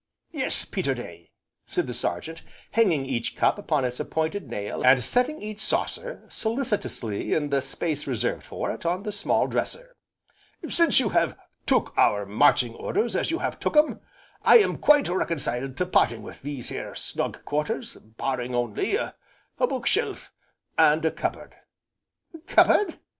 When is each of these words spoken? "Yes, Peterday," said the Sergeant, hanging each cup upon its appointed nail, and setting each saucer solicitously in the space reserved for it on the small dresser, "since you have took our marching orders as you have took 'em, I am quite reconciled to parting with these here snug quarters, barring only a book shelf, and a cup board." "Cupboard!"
"Yes, 0.31 0.65
Peterday," 0.65 1.29
said 1.67 1.85
the 1.85 1.93
Sergeant, 1.93 2.41
hanging 2.71 3.05
each 3.05 3.35
cup 3.37 3.59
upon 3.59 3.85
its 3.85 3.99
appointed 3.99 4.49
nail, 4.49 4.83
and 4.83 4.99
setting 4.99 5.43
each 5.43 5.59
saucer 5.59 6.23
solicitously 6.27 7.35
in 7.35 7.51
the 7.51 7.61
space 7.61 8.07
reserved 8.07 8.41
for 8.41 8.71
it 8.71 8.83
on 8.83 9.03
the 9.03 9.11
small 9.11 9.45
dresser, 9.45 9.95
"since 10.67 10.99
you 10.99 11.09
have 11.09 11.37
took 11.67 11.93
our 11.99 12.25
marching 12.25 12.73
orders 12.73 13.15
as 13.15 13.29
you 13.29 13.37
have 13.45 13.59
took 13.59 13.77
'em, 13.77 13.99
I 14.41 14.57
am 14.57 14.79
quite 14.79 15.07
reconciled 15.07 15.77
to 15.77 15.85
parting 15.85 16.23
with 16.23 16.41
these 16.41 16.69
here 16.69 16.95
snug 16.95 17.45
quarters, 17.45 17.95
barring 17.97 18.55
only 18.55 18.95
a 18.95 19.13
book 19.59 19.85
shelf, 19.85 20.31
and 20.79 21.05
a 21.05 21.11
cup 21.11 21.33
board." 21.33 21.53
"Cupboard!" 22.47 22.97